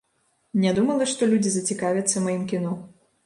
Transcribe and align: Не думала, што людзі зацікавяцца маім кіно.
Не 0.63 0.71
думала, 0.77 1.07
што 1.11 1.27
людзі 1.35 1.51
зацікавяцца 1.55 2.25
маім 2.27 2.43
кіно. 2.55 2.73